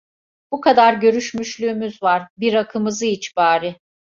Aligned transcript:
Bu 0.51 0.61
kadar 0.61 0.93
görüşmüşlüğümüz 0.93 2.03
var, 2.03 2.27
bir 2.37 2.53
rakımızı 2.53 3.05
iç 3.05 3.35
bari… 3.35 3.79